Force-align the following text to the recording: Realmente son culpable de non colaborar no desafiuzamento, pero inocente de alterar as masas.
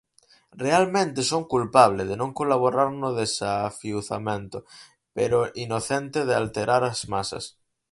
Realmente 0.61 1.21
son 1.29 1.43
culpable 1.55 2.01
de 2.09 2.15
non 2.21 2.31
colaborar 2.39 2.89
no 3.01 3.09
desafiuzamento, 3.21 4.57
pero 5.17 5.37
inocente 5.65 6.19
de 6.29 6.33
alterar 6.41 6.81
as 6.91 6.99
masas. 7.13 7.43